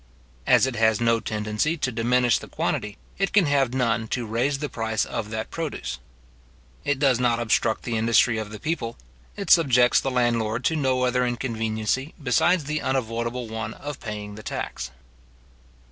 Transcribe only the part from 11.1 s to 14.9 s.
inconveniency besides the unavoidable one of paying the tax.